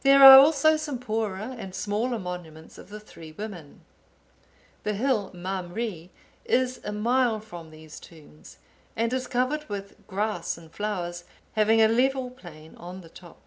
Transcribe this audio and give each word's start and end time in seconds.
There 0.00 0.24
are 0.24 0.38
also 0.38 0.78
some 0.78 0.98
poorer 0.98 1.54
and 1.58 1.74
smaller 1.74 2.18
monuments 2.18 2.78
of 2.78 2.88
the 2.88 2.98
three 2.98 3.32
women. 3.32 3.82
The 4.82 4.94
hill 4.94 5.30
Mamre 5.34 6.08
is 6.46 6.80
a 6.84 6.90
mile 6.90 7.38
from 7.38 7.68
these 7.68 8.00
tombs, 8.00 8.56
and 8.96 9.12
is 9.12 9.26
covered 9.26 9.68
with 9.68 10.06
grass 10.06 10.56
and 10.56 10.72
flowers, 10.72 11.24
having 11.52 11.82
a 11.82 11.88
level 11.88 12.30
plain 12.30 12.76
on 12.76 13.02
the 13.02 13.10
top. 13.10 13.42